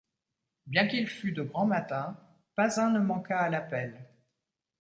Bien 0.65 0.87
qu’il 0.87 1.07
fût 1.07 1.31
de 1.31 1.43
grand 1.43 1.67
matin, 1.67 2.17
pas 2.55 2.81
un 2.81 2.89
ne 2.89 2.97
manqua 2.99 3.37
à 3.37 3.49
l’appel. 3.49 4.03